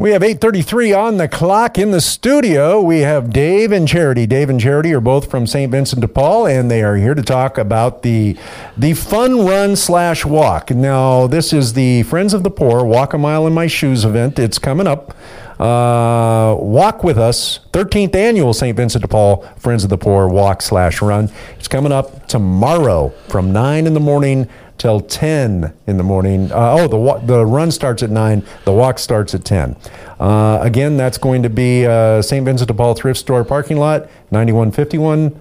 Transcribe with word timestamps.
We 0.00 0.12
have 0.12 0.22
8:33 0.22 0.94
on 0.94 1.18
the 1.18 1.28
clock 1.28 1.76
in 1.76 1.90
the 1.90 2.00
studio. 2.00 2.80
We 2.80 3.00
have 3.00 3.34
Dave 3.34 3.70
and 3.70 3.86
Charity. 3.86 4.26
Dave 4.26 4.48
and 4.48 4.58
Charity 4.58 4.94
are 4.94 5.00
both 5.00 5.30
from 5.30 5.46
St. 5.46 5.70
Vincent 5.70 6.00
de 6.00 6.08
Paul, 6.08 6.46
and 6.46 6.70
they 6.70 6.82
are 6.82 6.96
here 6.96 7.12
to 7.12 7.20
talk 7.20 7.58
about 7.58 8.00
the 8.00 8.34
the 8.78 8.94
fun 8.94 9.44
run 9.44 9.76
slash 9.76 10.24
walk. 10.24 10.70
Now, 10.70 11.26
this 11.26 11.52
is 11.52 11.74
the 11.74 12.02
Friends 12.04 12.32
of 12.32 12.44
the 12.44 12.50
Poor 12.50 12.82
Walk 12.82 13.12
a 13.12 13.18
Mile 13.18 13.46
in 13.46 13.52
My 13.52 13.66
Shoes 13.66 14.06
event. 14.06 14.38
It's 14.38 14.58
coming 14.58 14.86
up. 14.86 15.14
Uh, 15.60 16.56
walk 16.58 17.04
with 17.04 17.18
us, 17.18 17.60
13th 17.74 18.14
annual 18.14 18.54
St. 18.54 18.74
Vincent 18.74 19.02
de 19.02 19.08
Paul 19.08 19.44
Friends 19.58 19.84
of 19.84 19.90
the 19.90 19.98
Poor 19.98 20.26
Walk 20.28 20.62
slash 20.62 21.02
Run. 21.02 21.30
It's 21.58 21.68
coming 21.68 21.92
up 21.92 22.26
tomorrow 22.26 23.12
from 23.28 23.52
9 23.52 23.86
in 23.86 23.92
the 23.92 24.00
morning 24.00 24.48
till 24.80 25.00
10 25.00 25.72
in 25.86 25.98
the 25.98 26.02
morning. 26.02 26.50
Uh, 26.50 26.74
oh, 26.80 26.88
the 26.88 26.96
wa- 26.96 27.18
the 27.18 27.44
run 27.44 27.70
starts 27.70 28.02
at 28.02 28.10
9, 28.10 28.42
the 28.64 28.72
walk 28.72 28.98
starts 28.98 29.34
at 29.34 29.44
10. 29.44 29.76
Uh, 30.18 30.58
again, 30.62 30.96
that's 30.96 31.18
going 31.18 31.42
to 31.42 31.50
be 31.50 31.86
uh, 31.86 32.22
St. 32.22 32.44
Vincent 32.44 32.66
de 32.66 32.74
Paul 32.74 32.94
Thrift 32.94 33.20
Store 33.20 33.44
parking 33.44 33.76
lot, 33.76 34.08
9151 34.30 35.38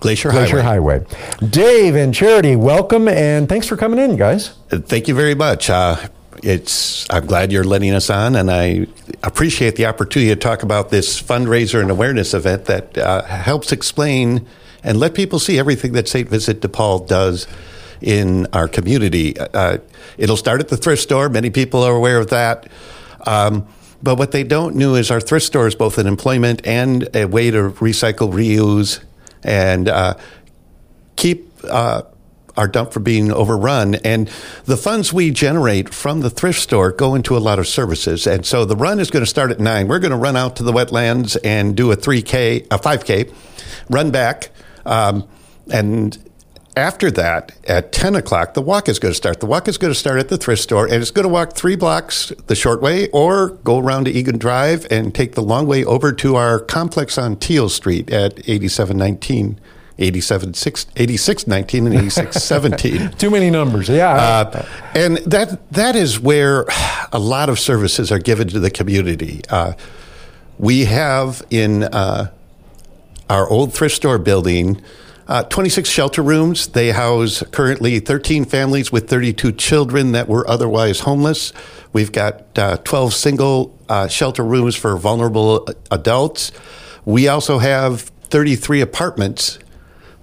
Glacier, 0.00 0.30
Glacier 0.30 0.60
Highway. 0.60 0.98
Highway. 1.00 1.48
Dave 1.48 1.96
and 1.96 2.14
Charity, 2.14 2.56
welcome 2.56 3.08
and 3.08 3.48
thanks 3.48 3.66
for 3.66 3.76
coming 3.78 3.98
in, 3.98 4.16
guys. 4.16 4.54
Uh, 4.70 4.78
Thank 4.78 5.08
you 5.08 5.14
very 5.14 5.34
much. 5.34 5.70
Uh, 5.70 5.96
it's 6.42 7.06
I'm 7.08 7.24
glad 7.24 7.52
you're 7.52 7.64
letting 7.64 7.94
us 7.94 8.10
on, 8.10 8.36
and 8.36 8.50
I 8.50 8.86
appreciate 9.22 9.76
the 9.76 9.86
opportunity 9.86 10.28
to 10.28 10.36
talk 10.36 10.62
about 10.62 10.90
this 10.90 11.22
fundraiser 11.22 11.80
and 11.80 11.90
awareness 11.90 12.34
event 12.34 12.66
that 12.66 12.98
uh, 12.98 13.22
helps 13.22 13.72
explain 13.72 14.46
and 14.82 15.00
let 15.00 15.14
people 15.14 15.38
see 15.38 15.58
everything 15.58 15.92
that 15.92 16.06
St. 16.06 16.28
Vincent 16.28 16.60
de 16.60 16.68
Paul 16.68 16.98
does 16.98 17.46
in 18.00 18.46
our 18.52 18.68
community. 18.68 19.38
Uh, 19.38 19.78
it'll 20.18 20.36
start 20.36 20.60
at 20.60 20.68
the 20.68 20.76
thrift 20.76 21.02
store. 21.02 21.28
Many 21.28 21.50
people 21.50 21.82
are 21.82 21.94
aware 21.94 22.18
of 22.18 22.30
that. 22.30 22.68
Um, 23.26 23.66
but 24.02 24.18
what 24.18 24.32
they 24.32 24.44
don't 24.44 24.76
know 24.76 24.96
is 24.96 25.10
our 25.10 25.20
thrift 25.20 25.46
store 25.46 25.66
is 25.66 25.74
both 25.74 25.96
an 25.96 26.06
employment 26.06 26.66
and 26.66 27.08
a 27.16 27.24
way 27.24 27.50
to 27.50 27.70
recycle, 27.70 28.32
reuse, 28.32 29.02
and 29.42 29.88
uh, 29.88 30.14
keep 31.16 31.50
uh, 31.64 32.02
our 32.56 32.68
dump 32.68 32.92
from 32.92 33.02
being 33.02 33.32
overrun. 33.32 33.96
And 33.96 34.28
the 34.64 34.76
funds 34.76 35.12
we 35.12 35.30
generate 35.30 35.92
from 35.92 36.20
the 36.20 36.30
thrift 36.30 36.60
store 36.60 36.92
go 36.92 37.14
into 37.14 37.36
a 37.36 37.38
lot 37.38 37.58
of 37.58 37.66
services. 37.66 38.26
And 38.26 38.44
so 38.44 38.64
the 38.64 38.76
run 38.76 39.00
is 39.00 39.10
going 39.10 39.24
to 39.24 39.30
start 39.30 39.50
at 39.50 39.60
nine. 39.60 39.88
We're 39.88 39.98
going 39.98 40.12
to 40.12 40.16
run 40.16 40.36
out 40.36 40.56
to 40.56 40.62
the 40.62 40.72
wetlands 40.72 41.36
and 41.42 41.76
do 41.76 41.90
a 41.90 41.96
3K, 41.96 42.66
a 42.66 42.78
5K, 42.78 43.34
run 43.90 44.10
back. 44.10 44.50
Um, 44.84 45.26
and 45.72 46.18
after 46.76 47.10
that, 47.12 47.52
at 47.68 47.92
10 47.92 48.16
o'clock, 48.16 48.54
the 48.54 48.62
walk 48.62 48.88
is 48.88 48.98
going 48.98 49.12
to 49.12 49.16
start. 49.16 49.40
The 49.40 49.46
walk 49.46 49.68
is 49.68 49.78
going 49.78 49.92
to 49.92 49.98
start 49.98 50.18
at 50.18 50.28
the 50.28 50.36
thrift 50.36 50.62
store, 50.62 50.86
and 50.86 50.96
it's 50.96 51.10
going 51.10 51.24
to 51.24 51.28
walk 51.28 51.54
three 51.54 51.76
blocks 51.76 52.32
the 52.46 52.54
short 52.54 52.82
way 52.82 53.08
or 53.10 53.50
go 53.64 53.78
around 53.78 54.04
to 54.06 54.10
Egan 54.10 54.38
Drive 54.38 54.86
and 54.90 55.14
take 55.14 55.34
the 55.34 55.42
long 55.42 55.66
way 55.66 55.84
over 55.84 56.12
to 56.12 56.36
our 56.36 56.58
complex 56.58 57.16
on 57.16 57.36
Teal 57.36 57.68
Street 57.68 58.10
at 58.10 58.38
8719. 58.48 59.60
87, 59.96 60.54
6, 60.54 60.86
8619 60.96 61.86
and 61.86 61.94
8617. 61.94 63.12
Too 63.16 63.30
many 63.30 63.48
numbers, 63.48 63.88
yeah. 63.88 64.12
Uh, 64.12 64.66
and 64.92 65.18
that 65.18 65.70
that 65.70 65.94
is 65.94 66.18
where 66.18 66.66
a 67.12 67.20
lot 67.20 67.48
of 67.48 67.60
services 67.60 68.10
are 68.10 68.18
given 68.18 68.48
to 68.48 68.58
the 68.58 68.72
community. 68.72 69.42
Uh, 69.48 69.74
we 70.58 70.86
have 70.86 71.44
in 71.48 71.84
uh, 71.84 72.32
our 73.30 73.48
old 73.48 73.72
thrift 73.72 73.94
store 73.94 74.18
building 74.18 74.82
uh, 75.26 75.42
26 75.44 75.88
shelter 75.88 76.22
rooms. 76.22 76.68
They 76.68 76.90
house 76.90 77.42
currently 77.50 77.98
13 77.98 78.44
families 78.44 78.92
with 78.92 79.08
32 79.08 79.52
children 79.52 80.12
that 80.12 80.28
were 80.28 80.48
otherwise 80.48 81.00
homeless. 81.00 81.52
We've 81.92 82.12
got 82.12 82.58
uh, 82.58 82.76
12 82.78 83.14
single 83.14 83.78
uh, 83.88 84.08
shelter 84.08 84.44
rooms 84.44 84.76
for 84.76 84.96
vulnerable 84.96 85.66
adults. 85.90 86.52
We 87.04 87.28
also 87.28 87.58
have 87.58 88.02
33 88.24 88.80
apartments 88.80 89.58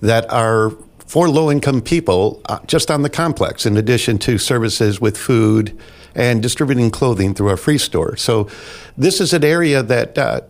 that 0.02 0.30
are 0.32 0.72
for 1.12 1.30
low 1.30 1.52
income 1.52 1.82
people 1.82 2.42
uh, 2.46 2.60
just 2.68 2.90
on 2.90 3.02
the 3.02 3.10
complex, 3.10 3.66
in 3.66 3.78
addition 3.78 4.18
to 4.18 4.38
services 4.38 5.02
with 5.02 5.18
food 5.18 5.78
and 6.16 6.42
distributing 6.42 6.90
clothing 6.90 7.34
through 7.34 7.50
our 7.50 7.58
free 7.58 7.78
store. 7.78 8.16
So, 8.16 8.50
this 8.98 9.22
is 9.22 9.34
an 9.34 9.44
area 9.44 9.84
that 9.84 10.18
uh, 10.18 10.42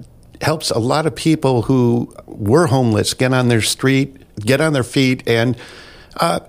helps 0.41 0.71
a 0.71 0.79
lot 0.79 1.05
of 1.05 1.15
people 1.15 1.63
who 1.63 2.13
were 2.25 2.67
homeless 2.67 3.13
get 3.13 3.33
on 3.33 3.47
their 3.47 3.61
street, 3.61 4.17
get 4.41 4.61
on 4.61 4.73
their 4.73 4.83
feet, 4.83 5.27
and 5.27 5.57
uh, 6.17 6.41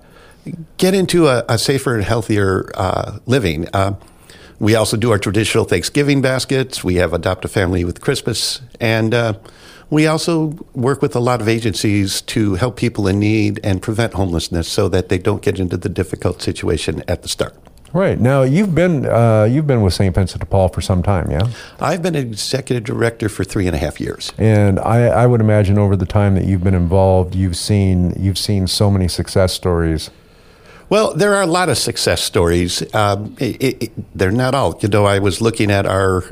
get 0.77 0.93
into 0.93 1.27
a, 1.27 1.43
a, 1.47 1.57
safer 1.57 1.95
and 1.95 2.03
healthier 2.03 2.69
uh, 2.75 3.19
living. 3.25 3.67
Uh, 3.73 3.95
we 4.59 4.75
also 4.75 4.97
do 4.97 5.11
our 5.11 5.17
traditional 5.17 5.65
Thanksgiving 5.65 6.21
baskets. 6.21 6.83
We 6.83 6.95
have 6.95 7.13
Adopt 7.13 7.45
a 7.45 7.47
Family 7.47 7.83
with 7.83 8.01
Christmas. 8.01 8.61
And 8.79 9.13
uh, 9.13 9.33
we 9.89 10.07
also 10.07 10.57
work 10.73 11.01
with 11.01 11.15
a 11.15 11.19
lot 11.19 11.41
of 11.41 11.47
agencies 11.47 12.21
to 12.23 12.55
help 12.55 12.77
people 12.77 13.07
in 13.07 13.19
need 13.19 13.59
and 13.63 13.81
prevent 13.81 14.13
homelessness 14.13 14.67
so 14.67 14.87
that 14.89 15.09
they 15.09 15.17
don't 15.17 15.41
get 15.41 15.59
into 15.59 15.77
the 15.77 15.89
difficult 15.89 16.41
situation 16.41 17.03
at 17.07 17.23
the 17.23 17.29
start. 17.29 17.55
Right 17.93 18.19
now, 18.19 18.41
you've 18.41 18.73
been 18.73 19.05
uh, 19.05 19.43
you've 19.43 19.67
been 19.67 19.83
with 19.83 19.93
St. 19.93 20.13
Vincent 20.15 20.39
de 20.39 20.47
Paul 20.47 20.67
for 20.69 20.81
some 20.81 21.03
time, 21.03 21.29
yeah. 21.29 21.47
I've 21.79 22.01
been 22.01 22.15
executive 22.15 22.83
director 22.83 23.29
for 23.29 23.43
three 23.43 23.67
and 23.67 23.75
a 23.75 23.77
half 23.77 24.01
years, 24.01 24.31
and 24.39 24.79
I, 24.79 25.05
I 25.05 25.27
would 25.27 25.41
imagine 25.41 25.77
over 25.77 25.95
the 25.95 26.07
time 26.07 26.33
that 26.33 26.45
you've 26.45 26.63
been 26.63 26.73
involved, 26.73 27.35
you've 27.35 27.55
seen 27.55 28.15
you've 28.17 28.39
seen 28.39 28.65
so 28.65 28.89
many 28.89 29.07
success 29.07 29.53
stories. 29.53 30.09
Well, 30.89 31.13
there 31.13 31.35
are 31.35 31.43
a 31.43 31.47
lot 31.47 31.69
of 31.69 31.77
success 31.77 32.23
stories. 32.23 32.83
Um, 32.95 33.35
it, 33.39 33.83
it, 33.83 34.17
they're 34.17 34.31
not 34.31 34.55
all. 34.55 34.75
You 34.81 34.89
know, 34.89 35.05
I 35.05 35.19
was 35.19 35.39
looking 35.39 35.69
at 35.69 35.85
our 35.85 36.23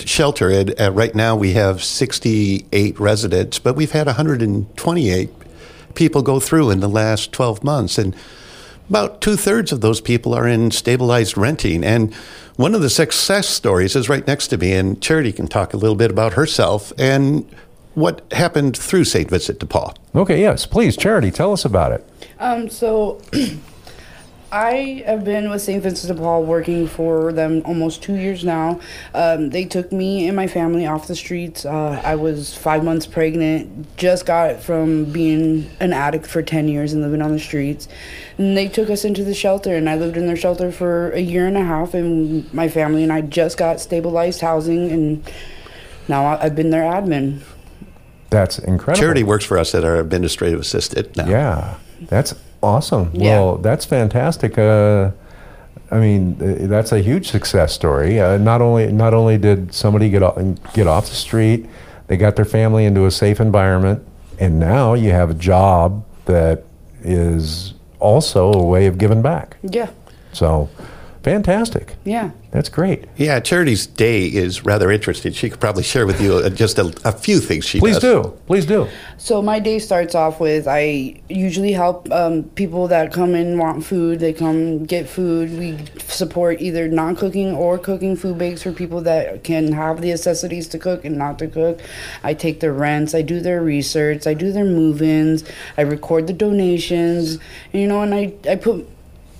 shelter, 0.00 0.50
and 0.50 0.80
uh, 0.80 0.90
right 0.90 1.14
now 1.14 1.36
we 1.36 1.52
have 1.52 1.84
68 1.84 2.98
residents, 2.98 3.60
but 3.60 3.76
we've 3.76 3.92
had 3.92 4.06
128 4.06 5.30
people 5.94 6.22
go 6.22 6.40
through 6.40 6.70
in 6.70 6.80
the 6.80 6.88
last 6.88 7.30
12 7.30 7.62
months, 7.62 7.96
and 7.96 8.16
about 8.90 9.20
two 9.20 9.36
thirds 9.36 9.72
of 9.72 9.80
those 9.80 10.00
people 10.00 10.34
are 10.34 10.46
in 10.46 10.70
stabilized 10.72 11.38
renting. 11.38 11.84
And 11.84 12.12
one 12.56 12.74
of 12.74 12.82
the 12.82 12.90
success 12.90 13.48
stories 13.48 13.96
is 13.96 14.08
right 14.08 14.26
next 14.26 14.48
to 14.48 14.58
me, 14.58 14.72
and 14.72 15.00
Charity 15.00 15.32
can 15.32 15.46
talk 15.48 15.72
a 15.72 15.76
little 15.76 15.96
bit 15.96 16.10
about 16.10 16.34
herself 16.34 16.92
and 16.98 17.48
what 17.94 18.30
happened 18.32 18.76
through 18.76 19.04
St. 19.04 19.30
Vincent 19.30 19.60
de 19.60 19.66
Paul. 19.66 19.94
Okay, 20.14 20.40
yes, 20.40 20.66
please, 20.66 20.96
Charity, 20.96 21.30
tell 21.30 21.52
us 21.52 21.64
about 21.64 21.92
it. 21.92 22.06
Um, 22.38 22.68
so 22.68 23.20
I 24.52 25.04
have 25.06 25.24
been 25.24 25.48
with 25.48 25.62
St. 25.62 25.80
Vincent 25.82 26.12
de 26.14 26.20
Paul 26.20 26.44
working 26.44 26.88
for 26.88 27.32
them 27.32 27.62
almost 27.64 28.02
two 28.02 28.16
years 28.16 28.44
now. 28.44 28.80
Um, 29.14 29.50
they 29.50 29.64
took 29.64 29.92
me 29.92 30.26
and 30.26 30.34
my 30.34 30.48
family 30.48 30.86
off 30.86 31.06
the 31.06 31.14
streets. 31.14 31.64
Uh, 31.64 32.00
I 32.04 32.16
was 32.16 32.56
five 32.56 32.82
months 32.82 33.06
pregnant, 33.06 33.96
just 33.96 34.26
got 34.26 34.60
from 34.60 35.04
being 35.04 35.70
an 35.78 35.92
addict 35.92 36.26
for 36.26 36.42
10 36.42 36.66
years 36.66 36.92
and 36.92 37.00
living 37.00 37.22
on 37.22 37.30
the 37.30 37.38
streets. 37.38 37.86
And 38.38 38.56
they 38.56 38.66
took 38.66 38.90
us 38.90 39.04
into 39.04 39.22
the 39.22 39.34
shelter, 39.34 39.76
and 39.76 39.88
I 39.88 39.94
lived 39.94 40.16
in 40.16 40.26
their 40.26 40.36
shelter 40.36 40.72
for 40.72 41.10
a 41.12 41.20
year 41.20 41.46
and 41.46 41.56
a 41.56 41.64
half. 41.64 41.94
And 41.94 42.52
my 42.52 42.68
family 42.68 43.04
and 43.04 43.12
I 43.12 43.20
just 43.20 43.56
got 43.56 43.80
stabilized 43.80 44.40
housing, 44.40 44.90
and 44.90 45.30
now 46.08 46.26
I've 46.26 46.56
been 46.56 46.70
their 46.70 46.82
admin. 46.82 47.42
That's 48.30 48.58
incredible. 48.58 49.00
Charity 49.00 49.22
works 49.22 49.44
for 49.44 49.58
us 49.58 49.74
as 49.74 49.84
our 49.84 49.96
administrative 49.96 50.60
assistant 50.60 51.16
now. 51.16 51.28
Yeah, 51.28 51.76
that's 52.00 52.34
awesome. 52.62 53.10
Yeah. 53.12 53.40
Well, 53.40 53.56
that's 53.58 53.84
fantastic. 53.84 54.58
Uh, 54.58 55.10
I 55.90 55.98
mean, 55.98 56.36
uh, 56.40 56.66
that's 56.68 56.92
a 56.92 57.00
huge 57.00 57.30
success 57.30 57.72
story. 57.72 58.20
Uh, 58.20 58.38
not 58.38 58.62
only 58.62 58.92
not 58.92 59.14
only 59.14 59.38
did 59.38 59.74
somebody 59.74 60.08
get 60.08 60.22
off, 60.22 60.38
get 60.72 60.86
off 60.86 61.08
the 61.08 61.14
street, 61.14 61.66
they 62.06 62.16
got 62.16 62.36
their 62.36 62.44
family 62.44 62.84
into 62.84 63.06
a 63.06 63.10
safe 63.10 63.40
environment, 63.40 64.06
and 64.38 64.58
now 64.60 64.94
you 64.94 65.10
have 65.10 65.30
a 65.30 65.34
job 65.34 66.04
that 66.26 66.64
is 67.02 67.74
also 67.98 68.52
a 68.52 68.64
way 68.64 68.86
of 68.86 68.98
giving 68.98 69.22
back. 69.22 69.56
Yeah. 69.62 69.90
So, 70.32 70.68
fantastic. 71.22 71.96
Yeah. 72.04 72.30
That's 72.50 72.68
great. 72.68 73.04
Yeah, 73.16 73.38
Charity's 73.38 73.86
day 73.86 74.26
is 74.26 74.64
rather 74.64 74.90
interesting. 74.90 75.32
She 75.32 75.48
could 75.48 75.60
probably 75.60 75.84
share 75.84 76.04
with 76.04 76.20
you 76.20 76.34
uh, 76.34 76.50
just 76.50 76.78
a, 76.78 76.92
a 77.04 77.12
few 77.12 77.38
things 77.38 77.64
she 77.64 77.78
does. 77.78 77.82
Please 77.82 77.98
does. 78.00 78.26
do. 78.26 78.38
Please 78.48 78.66
do. 78.66 78.88
So 79.18 79.40
my 79.40 79.60
day 79.60 79.78
starts 79.78 80.16
off 80.16 80.40
with 80.40 80.66
I 80.66 81.20
usually 81.28 81.70
help 81.70 82.10
um, 82.10 82.44
people 82.56 82.88
that 82.88 83.12
come 83.12 83.36
in 83.36 83.56
want 83.56 83.84
food. 83.84 84.18
They 84.18 84.32
come 84.32 84.84
get 84.84 85.08
food. 85.08 85.56
We 85.56 85.78
support 86.00 86.60
either 86.60 86.88
non-cooking 86.88 87.54
or 87.54 87.78
cooking 87.78 88.16
food 88.16 88.38
bakes 88.38 88.62
for 88.64 88.72
people 88.72 89.00
that 89.02 89.44
can 89.44 89.70
have 89.72 90.00
the 90.00 90.08
necessities 90.08 90.66
to 90.68 90.78
cook 90.78 91.04
and 91.04 91.16
not 91.16 91.38
to 91.38 91.46
cook. 91.46 91.80
I 92.24 92.34
take 92.34 92.58
their 92.58 92.72
rents. 92.72 93.14
I 93.14 93.22
do 93.22 93.38
their 93.38 93.62
research. 93.62 94.26
I 94.26 94.34
do 94.34 94.50
their 94.50 94.64
move-ins. 94.64 95.44
I 95.78 95.82
record 95.82 96.26
the 96.26 96.32
donations. 96.32 97.38
And, 97.72 97.80
you 97.80 97.86
know, 97.86 98.02
and 98.02 98.12
I 98.12 98.32
I 98.48 98.56
put 98.56 98.88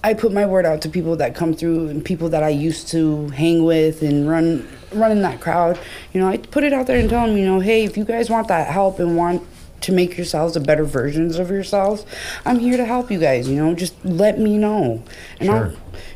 I 0.03 0.15
put 0.15 0.33
my 0.33 0.47
word 0.47 0.65
out 0.65 0.81
to 0.83 0.89
people 0.89 1.17
that 1.17 1.35
come 1.35 1.55
through 1.55 1.89
and 1.89 2.05
people 2.05 2.31
that 2.31 2.43
I 2.43 2.49
used 2.49 2.89
to 2.89 3.29
hang 3.31 3.65
with 3.65 4.03
and 4.03 4.29
run 4.29 4.67
run 4.93 5.13
in 5.13 5.23
that 5.23 5.41
crowd. 5.41 5.79
You 6.13 6.21
know, 6.21 6.29
I 6.29 6.39
put 6.39 6.65
it 6.65 6.73
out 6.73 6.87
there 6.87 6.99
and 6.99 7.09
tell 7.09 7.27
them, 7.27 7.37
you 7.37 7.45
know, 7.45 7.61
hey, 7.61 7.85
if 7.85 7.97
you 7.97 8.05
guys 8.05 8.31
want 8.31 8.49
that 8.49 8.69
help 8.69 8.99
and 8.99 9.17
want 9.17 9.43
to 9.83 9.93
make 9.93 10.17
yourselves 10.17 10.57
a 10.57 10.61
better 10.61 10.85
versions 10.85 11.39
of 11.39 11.51
yourselves, 11.51 12.05
I'm 12.45 12.59
here 12.59 12.77
to 12.77 12.85
help 12.85 13.11
you 13.11 13.19
guys. 13.19 13.49
You 13.49 13.57
know, 13.57 13.75
just 13.75 13.95
let 14.05 14.39
me 14.39 14.57
know, 14.57 15.03
and 15.39 15.49
Sure. 15.49 15.67
I'll, 15.67 15.73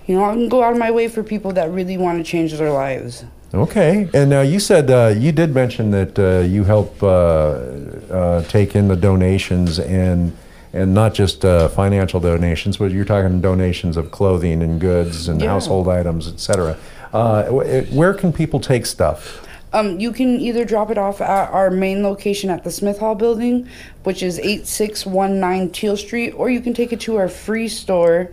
you 0.07 0.17
know, 0.17 0.25
I 0.25 0.33
can 0.35 0.49
go 0.49 0.63
out 0.63 0.73
of 0.73 0.79
my 0.79 0.91
way 0.91 1.09
for 1.09 1.23
people 1.23 1.53
that 1.53 1.71
really 1.71 1.97
want 1.97 2.19
to 2.19 2.25
change 2.25 2.53
their 2.53 2.73
lives. 2.73 3.25
Okay, 3.53 4.09
and 4.13 4.31
now 4.31 4.41
you 4.41 4.59
said 4.59 4.91
uh, 4.91 5.15
you 5.17 5.31
did 5.31 5.55
mention 5.55 5.93
that 5.93 6.19
uh, 6.19 6.41
you 6.41 6.65
help 6.65 7.01
uh, 7.03 7.07
uh, 7.07 8.43
take 8.45 8.75
in 8.75 8.89
the 8.89 8.97
donations 8.97 9.79
and 9.79 10.37
and 10.75 10.93
not 10.93 11.15
just 11.15 11.45
uh, 11.45 11.69
financial 11.69 12.19
donations, 12.19 12.77
but 12.77 12.91
you're 12.91 13.05
talking 13.05 13.41
donations 13.41 13.97
of 13.97 14.11
clothing 14.11 14.61
and 14.61 14.81
goods 14.81 15.29
and 15.29 15.41
Yeah. 15.41 15.49
household 15.49 15.89
items, 15.89 16.27
etc. 16.27 16.77
Uh, 17.13 17.45
where 17.45 18.13
can 18.13 18.33
people 18.33 18.59
take 18.59 18.85
stuff? 18.85 19.41
Um, 19.73 19.99
you 20.01 20.13
can 20.13 20.41
either 20.41 20.65
drop 20.65 20.91
it 20.91 20.99
off 20.99 21.21
at 21.21 21.51
our 21.51 21.71
main 21.71 22.03
location 22.03 22.51
at 22.51 22.65
the 22.65 22.71
Smith 22.71 22.99
Hall 22.99 23.15
building, 23.15 23.69
which 24.03 24.23
is 24.23 24.39
8619 24.41 25.71
Teal 25.71 25.97
Street, 25.97 26.31
or 26.31 26.51
you 26.51 26.61
can 26.61 26.75
take 26.75 26.93
it 26.93 27.01
to 27.01 27.17
our 27.17 27.29
free 27.29 27.69
store 27.69 28.31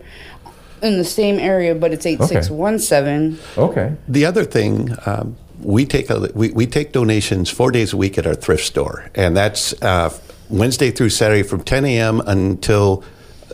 in 0.82 0.98
the 0.98 1.04
same 1.04 1.38
area, 1.38 1.74
but 1.76 1.92
it's 1.92 2.06
8617. 2.06 3.38
Okay, 3.56 3.92
The 4.08 4.24
other 4.26 4.44
thing, 4.44 4.94
um, 5.06 5.36
we 5.60 5.84
take 5.84 6.10
a, 6.10 6.28
we, 6.34 6.50
we 6.50 6.66
take 6.66 6.90
donations 6.90 7.50
four 7.50 7.70
days 7.70 7.92
a 7.92 7.96
week 7.96 8.18
at 8.18 8.26
our 8.26 8.34
thrift 8.34 8.64
store, 8.64 9.10
and 9.14 9.36
that's 9.36 9.80
uh, 9.82 10.10
Wednesday 10.52 10.90
through 10.90 11.10
Saturday 11.10 11.42
from 11.42 11.64
10 11.64 11.84
a.m. 11.84 12.20
until 12.20 13.02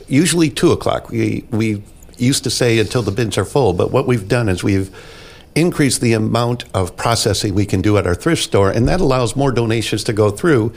usually 0.09 0.51
two 0.51 0.73
o'clock. 0.73 1.09
We 1.09 1.45
we 1.51 1.83
used 2.17 2.45
to 2.45 2.51
say 2.51 2.79
until 2.79 3.03
the 3.03 3.13
bins 3.13 3.39
are 3.39 3.45
full, 3.45 3.73
but 3.73 3.93
what 3.93 4.07
we've 4.07 4.27
done 4.27 4.49
is 4.49 4.65
we've 4.65 4.95
increased 5.55 6.01
the 6.01 6.13
amount 6.13 6.65
of 6.75 6.97
processing 6.97 7.55
we 7.55 7.65
can 7.67 7.81
do 7.81 7.97
at 7.97 8.07
our 8.07 8.15
thrift 8.15 8.43
store, 8.43 8.71
and 8.71 8.89
that 8.89 9.01
allows 9.01 9.37
more 9.37 9.53
donations 9.53 10.05
to 10.05 10.13
go 10.13 10.31
through. 10.31 10.73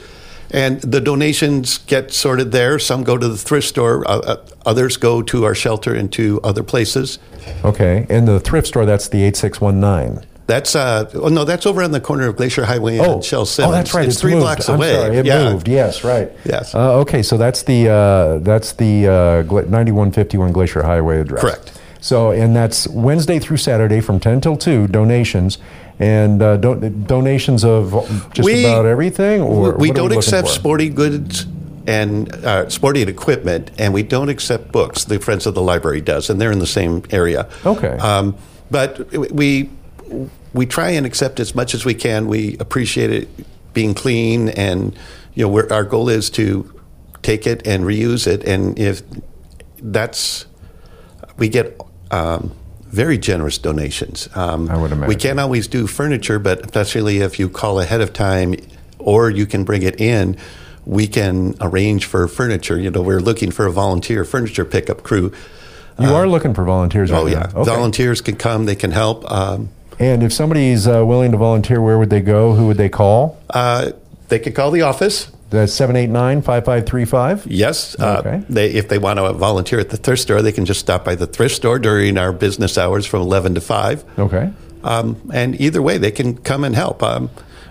And 0.50 0.80
the 0.82 1.00
donations 1.00 1.78
get 1.78 2.12
sorted 2.12 2.52
there. 2.52 2.78
Some 2.78 3.04
go 3.04 3.16
to 3.16 3.26
the 3.26 3.38
thrift 3.38 3.66
store. 3.66 4.06
Uh, 4.06 4.18
uh, 4.18 4.46
others 4.66 4.98
go 4.98 5.22
to 5.22 5.44
our 5.44 5.54
shelter 5.54 5.94
and 5.94 6.12
to 6.12 6.40
other 6.44 6.62
places. 6.62 7.18
okay, 7.64 8.06
and 8.10 8.28
the 8.28 8.38
thrift 8.38 8.68
store 8.68 8.84
that's 8.84 9.08
the 9.08 9.22
eight 9.22 9.36
six 9.36 9.60
one 9.60 9.80
nine. 9.80 10.24
That's 10.46 10.74
uh 10.74 11.10
oh 11.14 11.28
no, 11.28 11.44
that's 11.44 11.66
over 11.66 11.82
on 11.82 11.92
the 11.92 12.00
corner 12.00 12.26
of 12.28 12.36
Glacier 12.36 12.64
Highway 12.64 12.98
and 12.98 13.24
Shell 13.24 13.42
oh, 13.42 13.70
that's 13.70 13.94
right. 13.94 14.04
It's, 14.04 14.14
It's, 14.14 14.20
three 14.20 14.32
moved. 14.32 14.42
blocks 14.42 14.68
I'm 14.68 14.76
away. 14.76 14.94
sorry, 14.94 15.16
it 15.18 15.26
yeah. 15.26 15.52
moved. 15.52 15.68
Yes, 15.68 16.04
right. 16.04 16.32
Yes. 16.44 16.74
Uh, 16.74 16.98
okay, 17.00 17.22
so 17.22 17.36
that's 17.36 17.62
the 17.62 17.88
uh, 17.88 18.38
that's 18.38 18.72
the 18.72 19.06
uh, 19.06 19.42
9151 19.52 20.52
Glacier 20.52 20.82
Highway 20.82 21.20
address. 21.20 21.40
Correct. 21.40 21.80
So, 22.00 22.32
and 22.32 22.54
that's 22.56 22.88
Wednesday 22.88 23.38
through 23.38 23.58
Saturday 23.58 24.00
from 24.00 24.18
10 24.18 24.40
till 24.40 24.56
2. 24.56 24.88
Donations 24.88 25.58
and 26.00 26.42
uh, 26.42 26.56
don- 26.56 27.04
donations 27.04 27.64
of 27.64 27.92
just 28.34 28.44
We- 28.44 28.64
about 28.64 28.86
everything, 28.86 29.40
or 29.40 29.76
we 29.76 29.92
don't 29.92 30.06
looking 30.06 30.18
accept 30.18 30.48
for? 30.48 30.54
sporting 30.54 30.94
goods 30.96 31.46
and 31.86 32.32
uh, 32.44 32.68
sporting 32.68 33.08
equipment, 33.08 33.70
and 33.78 33.94
we 33.94 34.02
don't 34.02 34.28
accept 34.28 34.72
books. 34.72 35.04
The 35.04 35.20
Friends 35.20 35.46
of 35.46 35.54
the 35.54 35.62
Library 35.62 36.00
does, 36.00 36.28
and 36.28 36.40
they're 36.40 36.50
in 36.50 36.58
the 36.58 36.66
same 36.66 37.04
area. 37.10 37.48
Okay. 37.64 37.96
Um, 37.98 38.34
but 38.70 39.08
we 39.32 39.70
we 40.52 40.66
try 40.66 40.90
and 40.90 41.06
accept 41.06 41.40
as 41.40 41.54
much 41.54 41.74
as 41.74 41.84
we 41.84 41.94
can. 41.94 42.26
We 42.26 42.56
appreciate 42.58 43.10
it 43.10 43.28
being 43.74 43.94
clean, 43.94 44.50
and 44.50 44.96
you 45.34 45.44
know, 45.44 45.48
we're, 45.48 45.72
our 45.72 45.84
goal 45.84 46.08
is 46.08 46.30
to 46.30 46.80
take 47.22 47.46
it 47.46 47.66
and 47.66 47.84
reuse 47.84 48.26
it. 48.26 48.44
And 48.44 48.78
if 48.78 49.02
that's 49.80 50.46
we 51.38 51.48
get 51.48 51.80
um, 52.10 52.52
very 52.84 53.16
generous 53.18 53.58
donations. 53.58 54.28
Um, 54.34 54.68
I 54.68 54.76
would 54.76 54.92
imagine 54.92 55.08
We 55.08 55.16
can't 55.16 55.40
always 55.40 55.66
do 55.66 55.86
furniture, 55.86 56.38
but 56.38 56.64
especially 56.66 57.18
if 57.18 57.38
you 57.38 57.48
call 57.48 57.80
ahead 57.80 58.00
of 58.00 58.12
time 58.12 58.54
or 58.98 59.30
you 59.30 59.46
can 59.46 59.64
bring 59.64 59.82
it 59.82 60.00
in, 60.00 60.36
we 60.84 61.06
can 61.06 61.54
arrange 61.60 62.04
for 62.04 62.28
furniture. 62.28 62.78
You 62.78 62.90
know, 62.90 63.02
we're 63.02 63.20
looking 63.20 63.50
for 63.50 63.66
a 63.66 63.72
volunteer 63.72 64.24
furniture 64.24 64.64
pickup 64.64 65.02
crew. 65.02 65.32
You 65.98 66.14
are 66.14 66.26
looking 66.26 66.52
for 66.52 66.64
volunteers 66.64 67.12
right 67.12 67.18
Oh, 67.18 67.26
yeah. 67.26 67.50
Okay. 67.54 67.64
Volunteers 67.64 68.20
can 68.20 68.36
come, 68.36 68.64
they 68.64 68.74
can 68.74 68.90
help. 68.90 69.30
Um, 69.30 69.68
And 69.98 70.22
if 70.22 70.32
somebody's 70.32 70.86
uh, 70.88 71.04
willing 71.06 71.32
to 71.32 71.38
volunteer, 71.38 71.80
where 71.80 71.98
would 71.98 72.10
they 72.10 72.20
go? 72.20 72.54
Who 72.54 72.66
would 72.68 72.76
they 72.76 72.88
call? 72.88 73.38
uh, 73.50 73.92
they 74.28 74.38
could 74.38 74.54
call 74.54 74.70
the 74.70 74.80
office. 74.82 75.30
That's 75.50 75.74
789 75.74 76.40
5535. 76.40 77.46
Yes. 77.46 77.94
Uh, 78.00 78.16
Okay. 78.20 78.42
they, 78.48 78.70
if 78.70 78.88
they 78.88 78.96
want 78.96 79.18
to 79.18 79.30
volunteer 79.34 79.78
at 79.78 79.90
the 79.90 79.98
thrift 79.98 80.22
store, 80.22 80.40
they 80.40 80.52
can 80.52 80.64
just 80.64 80.80
stop 80.80 81.04
by 81.04 81.14
the 81.14 81.26
thrift 81.26 81.54
store 81.54 81.78
during 81.78 82.16
our 82.16 82.32
business 82.32 82.78
hours 82.78 83.04
from 83.04 83.20
11 83.20 83.54
to 83.56 83.60
5. 83.60 84.04
Okay. 84.18 84.50
Um, 84.82 85.30
and 85.34 85.60
either 85.60 85.82
way, 85.82 85.98
they 85.98 86.10
can 86.10 86.38
come 86.38 86.64
and 86.64 86.74
help. 86.74 87.02
Um, 87.02 87.28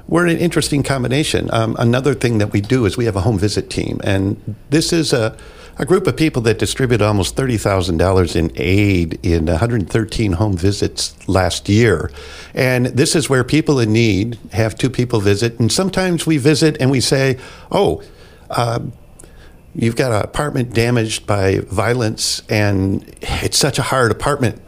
we're 0.08 0.28
an 0.28 0.38
interesting 0.38 0.84
combination. 0.84 1.50
Um, 1.52 1.76
another 1.80 2.14
thing 2.14 2.38
that 2.38 2.52
we 2.54 2.62
do 2.62 2.86
is 2.86 2.96
we 2.98 3.06
have 3.06 3.16
a 3.16 3.22
home 3.22 3.40
visit 3.40 3.70
team, 3.72 4.00
and 4.04 4.56
this 4.70 4.94
is 4.94 5.12
a, 5.14 5.36
a 5.82 5.86
group 5.86 6.06
of 6.06 6.16
people 6.16 6.44
that 6.44 6.60
distribute 6.60 7.02
almost 7.02 7.36
thirty 7.36 7.58
thousand 7.58 7.98
dollars 7.98 8.36
in 8.36 8.52
aid 8.56 9.20
in 9.24 9.48
113 9.48 10.34
home 10.34 10.56
visits 10.56 11.16
last 11.28 11.68
year. 11.68 12.12
And 12.54 12.86
this 12.86 13.16
is 13.16 13.30
where 13.30 13.44
people 13.44 13.80
in 13.80 13.92
need 13.92 14.38
have 14.54 14.76
two 14.76 14.92
people 14.92 15.20
visit, 15.20 15.60
and 15.60 15.72
sometimes 15.72 16.26
we 16.26 16.38
visit 16.38 16.78
and 16.80 16.90
we 16.92 17.02
say, 17.02 17.38
"Oh." 17.72 18.02
Um, 18.50 18.94
You've 19.74 19.96
got 19.96 20.12
an 20.12 20.22
apartment 20.22 20.74
damaged 20.74 21.26
by 21.26 21.60
violence, 21.60 22.42
and 22.50 23.06
it's 23.22 23.58
such 23.58 23.80
a 23.80 23.82
hard 23.82 24.12
apartment 24.12 24.62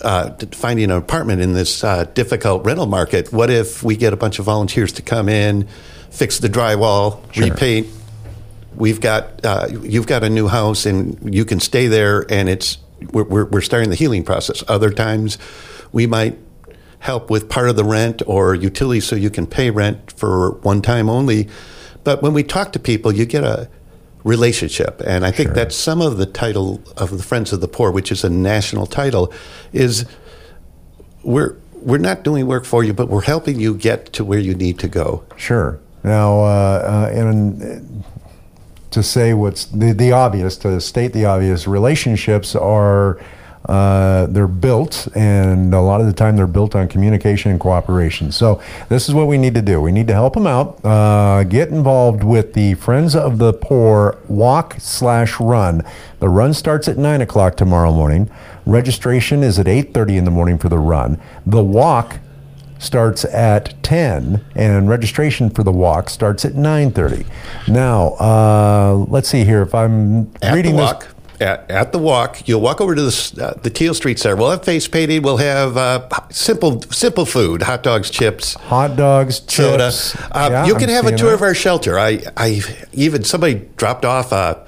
uh, 0.00 0.30
finding 0.52 0.86
an 0.90 0.96
apartment 0.96 1.42
in 1.42 1.52
this 1.52 1.84
uh, 1.84 2.04
difficult 2.14 2.64
rental 2.64 2.86
market. 2.86 3.34
What 3.34 3.50
if 3.50 3.82
we 3.82 3.96
get 3.98 4.14
a 4.14 4.16
bunch 4.16 4.38
of 4.38 4.46
volunteers 4.46 4.92
to 4.92 5.02
come 5.02 5.28
in, 5.28 5.68
fix 6.10 6.38
the 6.38 6.48
drywall, 6.48 7.20
Sure. 7.34 7.50
repaint? 7.50 7.86
We've 8.76 9.00
got 9.00 9.44
uh, 9.44 9.68
you've 9.82 10.06
got 10.06 10.24
a 10.24 10.30
new 10.30 10.48
house, 10.48 10.86
and 10.86 11.34
you 11.34 11.44
can 11.44 11.60
stay 11.60 11.86
there, 11.86 12.26
and 12.30 12.48
it's 12.48 12.78
we're, 13.12 13.44
we're, 13.44 13.60
starting 13.60 13.90
the 13.90 13.96
healing 13.96 14.24
process. 14.24 14.62
Other 14.68 14.90
times, 14.90 15.38
we 15.92 16.06
might 16.06 16.38
help 17.00 17.30
with 17.30 17.48
part 17.48 17.68
of 17.68 17.76
the 17.76 17.84
rent 17.84 18.22
or 18.26 18.54
utilities, 18.54 19.04
so 19.04 19.14
you 19.14 19.30
can 19.30 19.46
pay 19.46 19.70
rent 19.70 20.12
for 20.12 20.52
one 20.62 20.80
time 20.80 21.08
only. 21.10 21.48
But 22.02 22.22
when 22.22 22.32
we 22.32 22.42
talk 22.42 22.72
to 22.72 22.78
people, 22.78 23.12
you 23.12 23.26
get 23.26 23.44
a 23.44 23.68
relationship, 24.24 25.02
and 25.06 25.24
I 25.24 25.30
think 25.30 25.48
Sure. 25.48 25.54
that's 25.54 25.76
some 25.76 26.00
of 26.00 26.16
the 26.16 26.26
title 26.26 26.82
of 26.96 27.10
the 27.10 27.22
Friends 27.22 27.52
of 27.52 27.60
the 27.60 27.68
Poor, 27.68 27.90
which 27.90 28.10
is 28.10 28.24
a 28.24 28.30
national 28.30 28.86
title, 28.86 29.32
is 29.72 30.06
we're 31.22 31.56
we're 31.74 31.98
not 31.98 32.22
doing 32.24 32.46
work 32.46 32.64
for 32.64 32.82
you, 32.82 32.94
but 32.94 33.08
we're 33.08 33.22
helping 33.22 33.60
you 33.60 33.74
get 33.74 34.12
to 34.14 34.24
where 34.24 34.38
you 34.38 34.54
need 34.54 34.78
to 34.78 34.88
go. 34.88 35.22
Sure. 35.36 35.78
Now, 36.02 36.40
uh, 36.40 37.10
uh, 37.12 37.18
and 37.18 37.62
uh, 37.62 38.04
to 38.94 39.02
say 39.02 39.34
what's 39.34 39.66
the, 39.66 39.92
the 39.92 40.12
obvious, 40.12 40.56
to 40.58 40.80
state 40.80 41.12
the 41.12 41.26
obvious, 41.26 41.66
relationships 41.66 42.56
are 42.56 43.20
uh, 43.66 44.26
they're 44.26 44.46
built, 44.46 45.08
and 45.14 45.72
a 45.72 45.80
lot 45.80 45.98
of 45.98 46.06
the 46.06 46.12
time 46.12 46.36
they're 46.36 46.46
built 46.46 46.74
on 46.74 46.86
communication 46.86 47.50
and 47.50 47.58
cooperation. 47.58 48.30
So 48.30 48.60
this 48.90 49.08
is 49.08 49.14
what 49.14 49.26
we 49.26 49.38
need 49.38 49.54
to 49.54 49.62
do. 49.62 49.80
We 49.80 49.90
need 49.90 50.06
to 50.08 50.12
help 50.12 50.34
them 50.34 50.46
out. 50.46 50.84
Uh, 50.84 51.44
get 51.44 51.70
involved 51.70 52.22
with 52.24 52.52
the 52.52 52.74
Friends 52.74 53.16
of 53.16 53.38
the 53.38 53.54
Poor 53.54 54.18
walk 54.28 54.76
slash 54.78 55.40
run. 55.40 55.82
The 56.20 56.28
run 56.28 56.52
starts 56.52 56.88
at 56.88 56.98
nine 56.98 57.22
o'clock 57.22 57.56
tomorrow 57.56 57.90
morning. 57.90 58.30
Registration 58.66 59.42
is 59.42 59.58
at 59.58 59.66
eight 59.66 59.94
thirty 59.94 60.18
in 60.18 60.24
the 60.26 60.30
morning 60.30 60.58
for 60.58 60.68
the 60.68 60.78
run. 60.78 61.18
The 61.46 61.64
walk 61.64 62.18
starts 62.84 63.24
at 63.26 63.74
10 63.82 64.44
and 64.54 64.88
registration 64.88 65.50
for 65.50 65.62
the 65.64 65.72
walk 65.72 66.08
starts 66.10 66.44
at 66.44 66.52
9.30 66.52 67.26
now 67.68 68.08
uh, 68.20 69.04
let's 69.08 69.28
see 69.28 69.44
here 69.44 69.62
if 69.62 69.74
i'm 69.74 70.30
At 70.42 70.54
reading 70.54 70.76
the 70.76 70.82
this 70.82 70.92
walk, 70.92 71.08
at, 71.40 71.68
at 71.68 71.90
the 71.92 71.98
walk, 71.98 72.46
you'll 72.46 72.60
walk 72.60 72.80
over 72.80 72.94
to 72.94 73.02
the 73.02 73.42
uh, 73.42 73.60
the 73.60 73.68
Teal 73.68 73.92
Street 73.92 74.20
Center. 74.20 74.36
We'll 74.36 74.52
have 74.52 74.64
face 74.64 74.86
painting. 74.86 75.22
We'll 75.22 75.38
have 75.38 75.76
uh, 75.76 76.08
simple 76.30 76.80
simple 76.82 77.26
food, 77.26 77.62
hot 77.62 77.82
dogs, 77.82 78.08
chips, 78.08 78.54
hot 78.54 78.94
dogs 78.96 79.42
soda. 79.48 79.90
chips 79.90 80.14
Uh, 80.30 80.48
Yeah, 80.52 80.66
you 80.66 80.74
can 80.76 80.84
I'm 80.88 80.94
have 80.94 81.06
a 81.06 81.16
tour 81.16 81.30
that. 81.30 81.34
of 81.34 81.42
our 81.42 81.52
shelter. 81.52 81.98
I, 81.98 82.20
I 82.36 82.62
even 82.92 83.24
somebody 83.24 83.66
dropped 83.76 84.04
off 84.04 84.32
uh, 84.32 84.60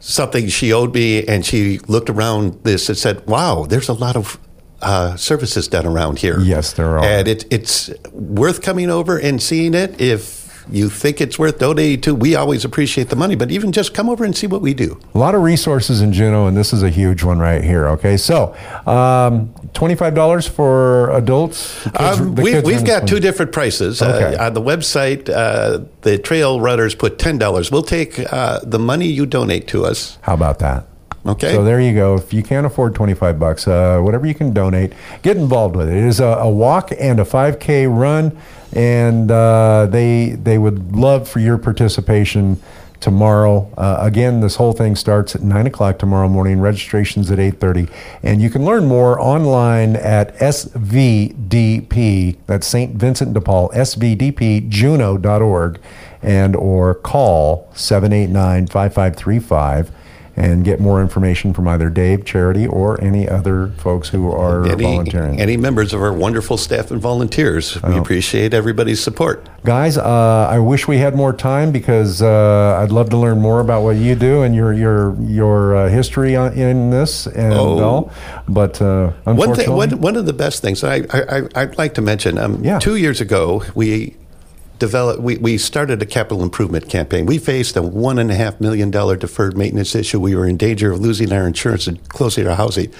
something 0.00 0.48
she 0.48 0.72
owed 0.72 0.92
me, 0.92 1.24
and 1.24 1.46
she 1.46 1.78
looked 1.86 2.10
around 2.10 2.64
this 2.64 2.88
and 2.88 2.98
said, 2.98 3.24
"Wow, 3.28 3.64
there's 3.68 3.88
a 3.88 3.94
lot 3.94 4.16
of." 4.16 4.38
Uh, 4.80 5.16
services 5.16 5.66
done 5.68 5.86
around 5.86 6.18
here. 6.20 6.38
Yes, 6.40 6.72
there 6.72 6.98
are. 6.98 7.04
and 7.04 7.26
it, 7.26 7.44
it's 7.50 7.90
worth 8.12 8.62
coming 8.62 8.90
over 8.90 9.18
and 9.18 9.42
seeing 9.42 9.74
it. 9.74 10.00
If 10.00 10.38
you 10.70 10.88
think 10.90 11.20
it's 11.20 11.36
worth 11.38 11.58
donating 11.58 12.00
to, 12.02 12.14
we 12.14 12.36
always 12.36 12.64
appreciate 12.64 13.08
the 13.08 13.16
money. 13.16 13.34
But 13.34 13.50
even 13.50 13.72
just 13.72 13.92
come 13.92 14.08
over 14.08 14.22
and 14.24 14.36
see 14.36 14.46
what 14.46 14.60
we 14.60 14.74
do. 14.74 15.00
a 15.14 15.18
lot 15.18 15.34
of 15.34 15.42
resources 15.42 16.00
in 16.00 16.12
Juneau, 16.12 16.46
and 16.46 16.56
this 16.56 16.72
is 16.72 16.82
a 16.84 16.90
huge 16.90 17.24
one 17.24 17.38
right 17.40 17.64
here. 17.64 17.88
Okay, 17.88 18.16
so 18.16 18.54
um, 18.86 19.52
twenty-five 19.74 20.14
dollars 20.14 20.46
for 20.46 21.10
adults. 21.10 21.82
Kids- 21.82 22.20
Um, 22.20 22.34
we've 22.36 22.62
we've 22.64 22.84
got 22.84 23.08
two 23.08 23.18
different 23.18 23.50
prices. 23.50 24.00
Okay. 24.00 24.36
Uh, 24.36 24.46
on 24.46 24.54
the 24.54 24.62
website, 24.62 25.28
uh, 25.28 25.84
the 26.02 26.18
trail 26.18 26.60
runners 26.60 26.94
put 26.94 27.18
ten 27.18 27.36
dollars. 27.38 27.72
We'll 27.72 27.82
take 27.82 28.20
uh, 28.32 28.60
the 28.62 28.78
money 28.78 29.06
you 29.08 29.26
donate 29.26 29.66
to 29.68 29.86
us. 29.86 30.18
How 30.22 30.34
about 30.34 30.58
that? 30.60 30.86
Okay. 31.26 31.52
So 31.52 31.64
there 31.64 31.80
you 31.80 31.94
go. 31.94 32.14
If 32.14 32.32
you 32.32 32.42
can't 32.42 32.66
afford 32.66 32.94
25 32.94 33.38
bucks, 33.38 33.68
uh, 33.68 34.00
whatever 34.00 34.26
you 34.26 34.34
can 34.34 34.52
donate, 34.52 34.92
get 35.22 35.36
involved 35.36 35.76
with 35.76 35.88
it. 35.88 35.96
It 35.96 36.04
is 36.04 36.20
a, 36.20 36.24
a 36.24 36.48
walk 36.48 36.90
and 36.98 37.20
a 37.20 37.24
5K 37.24 37.94
run, 37.94 38.36
and 38.72 39.30
uh, 39.30 39.86
they 39.90 40.30
they 40.30 40.58
would 40.58 40.94
love 40.94 41.28
for 41.28 41.40
your 41.40 41.58
participation 41.58 42.60
tomorrow. 43.00 43.68
Uh, 43.76 43.98
again, 44.00 44.40
this 44.40 44.56
whole 44.56 44.72
thing 44.72 44.96
starts 44.96 45.34
at 45.34 45.42
9 45.42 45.66
o'clock 45.66 45.98
tomorrow 45.98 46.28
morning. 46.28 46.60
Registration's 46.60 47.30
at 47.30 47.38
8.30. 47.38 47.90
And 48.22 48.40
you 48.42 48.50
can 48.50 48.64
learn 48.64 48.86
more 48.86 49.20
online 49.20 49.96
at 49.96 50.36
SVDP, 50.38 52.36
that's 52.46 52.66
St. 52.66 52.96
Vincent 52.96 53.34
de 53.34 53.40
Paul, 53.40 53.68
SVDPjuneau.org, 53.70 55.80
and 56.22 56.56
or 56.56 56.94
call 56.94 57.68
789-5535 57.74 59.90
and 60.38 60.64
get 60.64 60.78
more 60.80 61.00
information 61.02 61.52
from 61.52 61.66
either 61.68 61.90
Dave, 61.90 62.24
Charity, 62.24 62.66
or 62.66 62.98
any 63.02 63.28
other 63.28 63.68
folks 63.78 64.08
who 64.08 64.30
are 64.30 64.64
any, 64.66 64.82
volunteering. 64.84 65.40
Any 65.40 65.56
members 65.56 65.92
of 65.92 66.00
our 66.00 66.12
wonderful 66.12 66.56
staff 66.56 66.90
and 66.90 67.00
volunteers. 67.00 67.74
We 67.82 67.94
Oh. 67.94 68.00
appreciate 68.00 68.54
everybody's 68.54 69.02
support. 69.02 69.48
Guys, 69.64 69.98
uh, 69.98 70.48
I 70.50 70.58
wish 70.60 70.86
we 70.86 70.98
had 70.98 71.14
more 71.16 71.32
time 71.32 71.72
because 71.72 72.22
uh, 72.22 72.78
I'd 72.80 72.92
love 72.92 73.10
to 73.10 73.16
learn 73.16 73.40
more 73.40 73.60
about 73.60 73.82
what 73.82 73.96
you 73.96 74.14
do 74.14 74.42
and 74.42 74.54
your 74.54 74.72
your 74.72 75.16
your 75.20 75.76
uh, 75.76 75.88
history 75.88 76.36
on, 76.36 76.52
in 76.52 76.90
this 76.90 77.26
and 77.26 77.52
Oh. 77.54 77.78
all. 77.82 78.12
But 78.48 78.80
uh, 78.80 79.08
One, 79.24 79.36
unfortunately, 79.40 79.64
thing, 79.64 79.76
one, 79.76 80.00
one 80.00 80.16
of 80.16 80.26
the 80.26 80.32
best 80.32 80.62
things 80.62 80.84
I, 80.84 80.96
I, 81.10 81.20
I- 81.38 81.48
I'd 81.62 81.76
like 81.78 81.94
to 81.94 82.02
mention. 82.02 82.38
Um, 82.38 82.62
Yeah. 82.62 82.78
Two 82.78 82.96
years 82.96 83.20
ago, 83.20 83.62
we 83.74 84.14
developed. 84.78 85.20
We, 85.22 85.36
we 85.38 85.58
started 85.58 86.02
a 86.02 86.06
capital 86.06 86.42
improvement 86.42 86.88
campaign. 86.88 87.26
We 87.26 87.38
faced 87.38 87.76
a 87.76 87.82
one 87.82 88.18
and 88.18 88.30
a 88.30 88.34
half 88.34 88.60
million 88.60 88.90
dollar 88.90 89.16
deferred 89.16 89.56
maintenance 89.56 89.94
issue. 89.94 90.20
We 90.20 90.34
were 90.34 90.46
in 90.46 90.56
danger 90.56 90.92
of 90.92 91.00
losing 91.00 91.32
our 91.32 91.46
insurance 91.46 91.86
and 91.86 92.06
closing 92.08 92.46
our 92.46 92.56
housing. 92.56 92.92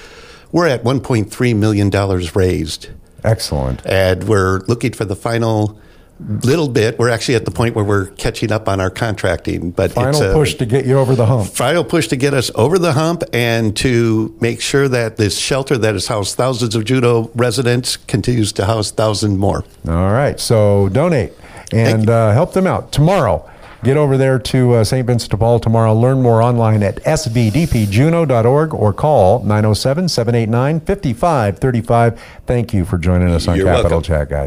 We're 0.52 0.66
at 0.66 0.82
1.3 0.82 1.56
million 1.56 1.90
dollars 1.90 2.35
raised, 2.35 2.88
excellent. 3.23 3.85
and 3.87 4.25
we're 4.25 4.61
looking 4.61 4.92
for 4.92 5.04
the 5.04 5.16
final 5.16 5.78
little 6.20 6.68
bit. 6.68 6.99
We're 6.99 7.11
actually 7.11 7.37
at 7.37 7.44
the 7.44 7.50
point 7.50 7.75
where 7.75 7.85
we're 7.85 8.06
catching 8.06 8.50
up 8.50 8.68
on 8.68 8.80
our 8.80 8.90
contracting, 8.90 9.70
but 9.70 9.87
it's 9.87 9.94
Final 9.94 10.23
a, 10.23 10.32
push 10.32 10.54
to 10.54 10.66
get 10.66 10.85
you 10.85 10.99
over 10.99 11.14
the 11.14 11.26
hump. 11.26 11.50
final 11.50 11.85
push 11.85 12.08
to 12.08 12.16
get 12.16 12.35
us 12.35 12.50
over 12.54 12.78
the 12.78 12.92
hump 12.92 13.23
and 13.32 13.76
to 13.76 14.37
make 14.40 14.61
sure 14.61 14.88
that 14.88 15.16
this 15.16 15.38
shelter 15.38 15.78
that 15.78 15.94
has 15.94 16.08
housed 16.08 16.37
thousands 16.37 16.75
of 16.75 16.85
Juneau 16.85 17.30
residents 17.35 17.97
continues 17.97 18.52
to 18.54 18.64
house 18.64 18.90
thousands 18.90 19.38
more. 19.38 19.64
All 19.87 20.11
right, 20.12 20.40
so 20.40 20.88
donate 20.88 21.38
and 21.72 22.08
uh, 22.08 22.32
help 22.32 22.52
them 22.52 22.66
out 22.66 22.92
tomorrow. 22.92 23.48
Get 23.84 23.96
over 23.96 24.16
there 24.16 24.40
to 24.40 24.75
uh, 24.75 24.84
St. 24.84 25.06
Vincent 25.06 25.30
de 25.30 25.37
Paul 25.37 25.60
tomorrow. 25.60 25.94
Learn 25.94 26.20
more 26.20 26.42
online 26.42 26.82
at 26.82 26.96
svdpjuneau.org 27.04 28.75
or 28.75 28.92
call 28.92 29.38
907 29.44 30.08
789 30.08 30.80
5535. 30.80 32.20
Thank 32.46 32.75
you 32.75 32.84
for 32.84 32.98
joining 32.98 33.28
us 33.28 33.46
on 33.46 33.56
You're 33.56 33.66
Capital 33.66 33.90
welcome. 33.90 34.02
Chat, 34.02 34.28
guys. 34.28 34.46